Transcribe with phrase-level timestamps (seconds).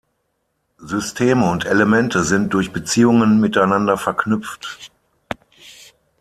[0.79, 4.91] Systeme und Elemente sind durch Beziehungen miteinander verknüpft.